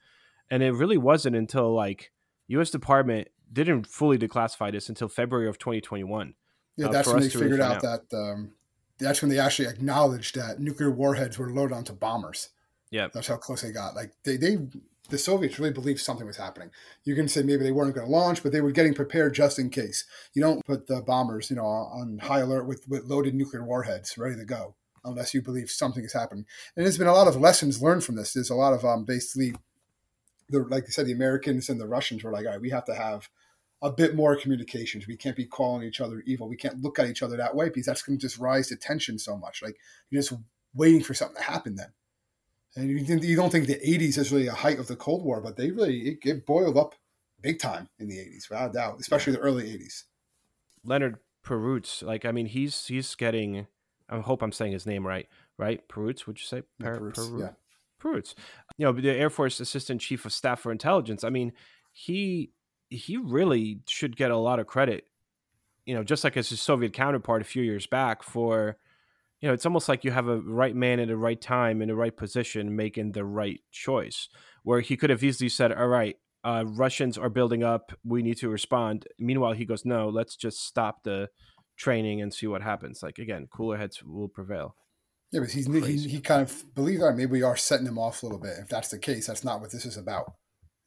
[0.50, 2.12] and it really wasn't until like
[2.48, 2.70] U.S.
[2.70, 6.34] Department didn't fully declassify this until February of 2021.
[6.78, 8.52] Yeah, uh, that's when they figured out, out, that um,
[9.00, 12.50] that's when they actually acknowledged that nuclear warheads were loaded onto bombers.
[12.92, 13.96] Yeah, that's how close they got.
[13.96, 14.58] Like they they
[15.10, 16.72] the Soviets really believed something was happening.
[17.04, 19.60] You can say maybe they weren't going to launch, but they were getting prepared just
[19.60, 20.06] in case.
[20.34, 24.18] You don't put the bombers, you know, on high alert with, with loaded nuclear warheads
[24.18, 26.46] ready to go unless you believe something is happening.
[26.76, 28.34] And there's been a lot of lessons learned from this.
[28.34, 29.54] There's a lot of um, basically,
[30.50, 32.86] the, like I said, the Americans and the Russians were like, all right, we have
[32.86, 33.30] to have
[33.84, 35.06] a bit more communications.
[35.08, 36.50] We can't be calling each other evil.
[36.50, 38.76] We can't look at each other that way because that's going to just rise to
[38.76, 39.62] tension so much.
[39.62, 39.78] Like
[40.10, 40.34] you're just
[40.74, 41.94] waiting for something to happen then.
[42.76, 45.40] And you, you don't think the 80s is really a height of the Cold War,
[45.40, 46.96] but they really, it, it boiled up
[47.42, 50.04] big time in the 80s, without doubt, especially the early 80s.
[50.84, 53.68] Leonard Perutz, like, I mean, he's he's getting,
[54.10, 55.88] I hope I'm saying his name right, right?
[55.88, 56.64] Perutz, would you say?
[56.80, 57.50] Per- Perutz, Perutz, yeah.
[58.02, 58.36] Perutz.
[58.78, 61.24] You know, the Air Force Assistant Chief of Staff for Intelligence.
[61.24, 61.54] I mean,
[61.94, 62.52] he
[62.90, 65.06] he really should get a lot of credit,
[65.86, 68.78] you know, just like as his Soviet counterpart a few years back for
[69.46, 71.90] you know, it's almost like you have a right man at the right time in
[71.90, 74.28] the right position making the right choice.
[74.64, 77.92] Where he could have easily said, "All right, uh, Russians are building up.
[78.04, 81.30] We need to respond." Meanwhile, he goes, "No, let's just stop the
[81.78, 84.76] training and see what happens." Like again, cooler heads will prevail.
[85.32, 88.24] Yeah, but he's he, he, kind of believes, that maybe we are setting him off
[88.24, 88.58] a little bit.
[88.60, 90.34] If that's the case, that's not what this is about.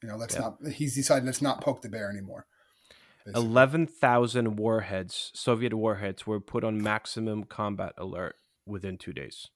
[0.03, 0.41] You know, let's yeah.
[0.41, 0.73] not.
[0.73, 2.45] He's decided let's not poke the bear anymore.
[3.23, 3.41] Basically.
[3.41, 8.35] Eleven thousand warheads, Soviet warheads, were put on maximum combat alert
[8.69, 9.47] within two days.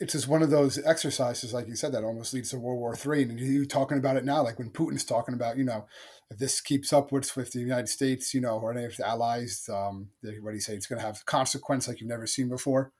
[0.00, 2.96] It's just one of those exercises, like you said, that almost leads to World War
[2.96, 3.22] Three.
[3.22, 5.86] And you talking about it now, like when Putin's talking about, you know,
[6.30, 9.68] if this keeps upwards with the United States, you know, or any of the allies,
[9.72, 10.74] um, what do you say?
[10.74, 12.92] It's going to have consequence like you've never seen before.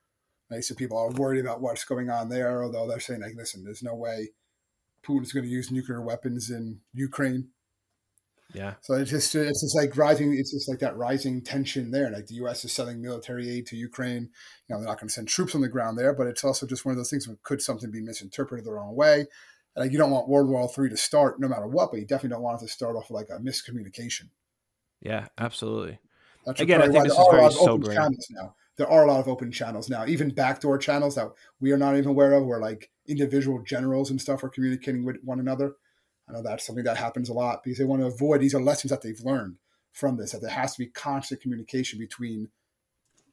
[0.51, 0.63] Right?
[0.63, 3.83] So people are worried about what's going on there, although they're saying, like, listen, there's
[3.83, 4.29] no way
[5.05, 7.49] Putin's going to use nuclear weapons in Ukraine.
[8.53, 8.75] Yeah.
[8.83, 10.37] So it's just it's just like rising.
[10.37, 12.11] It's just like that rising tension there.
[12.11, 12.65] Like the U.S.
[12.65, 14.31] is selling military aid to Ukraine.
[14.69, 16.67] You know they're not going to send troops on the ground there, but it's also
[16.67, 17.27] just one of those things.
[17.27, 19.27] Where could something be misinterpreted the wrong way?
[19.77, 22.35] Like you don't want World War Three to start no matter what, but you definitely
[22.35, 24.29] don't want it to start off like a miscommunication.
[25.01, 25.99] Yeah, absolutely.
[26.47, 27.97] That's Again, I think this is very lot of open sobering.
[27.97, 28.55] channels now.
[28.77, 31.29] There are a lot of open channels now, even backdoor channels that
[31.61, 35.17] we are not even aware of, where like individual generals and stuff are communicating with
[35.23, 35.77] one another.
[36.29, 38.63] I know that's something that happens a lot because they want to avoid these are
[38.63, 39.57] lessons that they've learned
[39.93, 42.49] from this that there has to be constant communication between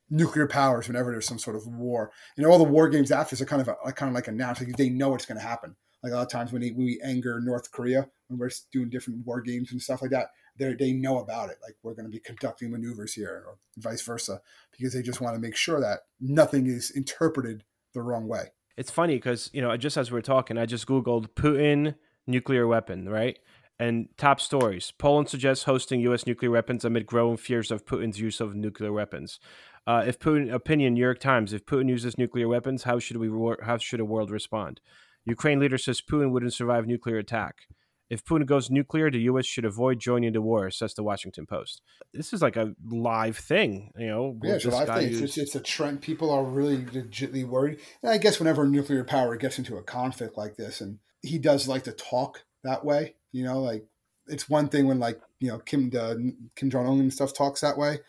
[0.10, 2.12] nuclear powers whenever there's some sort of war.
[2.36, 4.62] And all the war games after this are kind of a, kind of like announced,
[4.62, 5.76] like they know it's going to happen.
[6.04, 8.90] Like a lot of times when, they, when we anger North Korea when we're doing
[8.90, 11.58] different war games and stuff like that, they they know about it.
[11.62, 15.36] Like we're going to be conducting maneuvers here, or vice versa, because they just want
[15.36, 18.46] to make sure that nothing is interpreted the wrong way.
[18.78, 21.96] It's funny because you know, just as we are talking, I just googled Putin
[22.32, 23.38] nuclear weapon, right?
[23.80, 26.26] And top stories: Poland suggests hosting U.S.
[26.26, 29.40] nuclear weapons amid growing fears of Putin's use of nuclear weapons.
[29.88, 33.30] Uh, if Putin, opinion, New York Times: If Putin uses nuclear weapons, how should we?
[33.64, 34.82] How should a world respond?
[35.26, 37.68] Ukraine leader says Putin wouldn't survive nuclear attack.
[38.12, 39.46] If Putin goes nuclear, the U.S.
[39.46, 41.82] should avoid joining the war, says the Washington Post.
[42.14, 44.38] This is like a live thing, you know.
[44.44, 45.08] Yeah, it's a live thing.
[45.08, 46.02] It's, use- it's, it's a trend.
[46.02, 47.80] People are really legitly worried.
[48.04, 51.68] And I guess whenever nuclear power gets into a conflict like this, and he does
[51.68, 53.86] like to talk that way, you know, like
[54.28, 56.16] it's one thing when like you know Kim uh,
[56.56, 58.00] Kim Jong Un and stuff talks that way.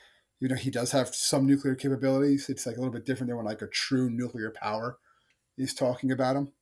[0.40, 2.48] You know, he does have some nuclear capabilities.
[2.48, 4.98] It's like a little bit different than when like a true nuclear power
[5.56, 6.52] is talking about him.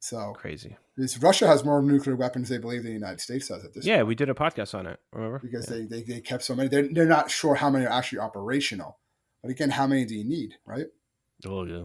[0.00, 0.76] So crazy.
[1.20, 3.96] Russia has more nuclear weapons they believe than the United States does at this Yeah,
[3.98, 5.00] point we did a podcast on it.
[5.12, 5.40] Remember?
[5.40, 5.76] because Yeah.
[5.78, 6.68] they, they, they kept so many.
[6.68, 8.98] They're, they're not sure how many are actually operational.
[9.42, 10.86] But again, how many do you need, right?
[11.46, 11.84] Oh yeah.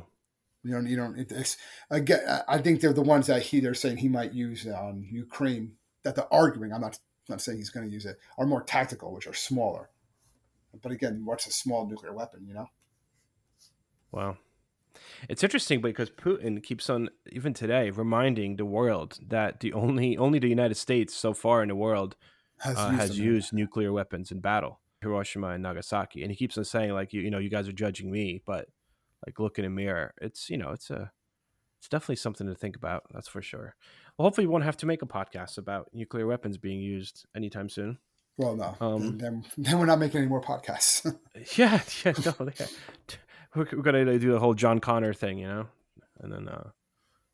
[0.63, 0.87] You don't.
[0.87, 1.19] You don't.
[1.19, 1.57] It's,
[1.89, 5.73] again, I- think they're the ones that he they're saying he might use on Ukraine.
[6.03, 6.73] That they're arguing.
[6.73, 6.97] I'm not
[7.29, 8.17] not saying he's going to use it.
[8.37, 9.89] Are more tactical, which are smaller.
[10.81, 12.45] But again, what's a small nuclear weapon?
[12.47, 12.69] You know.
[14.11, 14.37] Wow.
[15.29, 20.39] It's interesting because Putin keeps on even today reminding the world that the only only
[20.39, 22.15] the United States so far in the world
[22.59, 26.57] Has uh, used has used nuclear weapons in battle, Hiroshima and Nagasaki, and he keeps
[26.57, 28.67] on saying like you you know you guys are judging me, but
[29.25, 30.13] like look in a mirror.
[30.21, 31.11] It's you know it's a
[31.79, 33.03] it's definitely something to think about.
[33.13, 33.75] That's for sure.
[34.17, 37.67] Well, hopefully, we won't have to make a podcast about nuclear weapons being used anytime
[37.67, 37.97] soon.
[38.37, 38.75] Well, no.
[38.79, 41.05] Um, then, then we're not making any more podcasts.
[41.57, 42.65] Yeah, yeah, no, yeah.
[43.55, 45.67] We're, we're gonna do the whole John Connor thing, you know,
[46.21, 46.69] and then uh,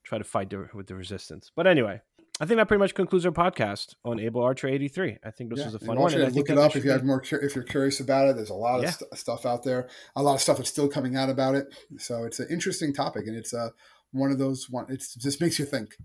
[0.04, 1.52] try to fight the, with the resistance.
[1.56, 2.02] But anyway,
[2.39, 5.17] I think that pretty much concludes our podcast on Able Archer eighty three.
[5.23, 6.13] I think this Yeah, was a fun one.
[6.13, 7.21] it, look it up if you have more.
[7.21, 8.91] If you're curious about it, there's a lot of Yeah.
[8.91, 9.89] st- stuff out there.
[10.15, 11.67] A lot of stuff that's still coming out about it.
[11.97, 13.69] So it's an interesting topic, and it's uh,
[14.12, 14.86] one of those one.
[14.89, 15.95] It's just makes you think.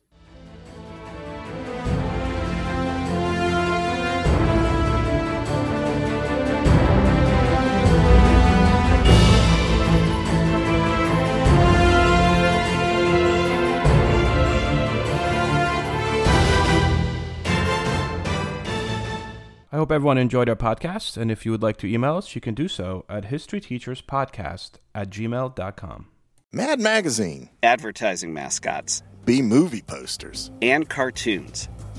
[19.92, 21.18] Hope everyone enjoyed our podcast.
[21.18, 25.10] And if you would like to email us, you can do so at historyteacherspodcast at
[25.10, 26.08] gmail.com.
[26.54, 30.50] Mad Magazine, advertising mascots, B movie posters.
[30.62, 31.68] and cartoons.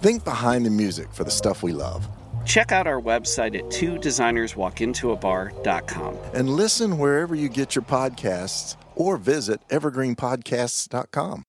[0.00, 2.08] Think behind the music for the stuff we love.
[2.46, 6.16] Check out our website at two designers walk into a designerswalkintoabar.com.
[6.32, 11.44] And listen wherever you get your podcasts or visit evergreenpodcasts.com.